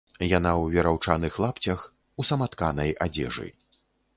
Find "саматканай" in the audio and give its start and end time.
2.33-2.91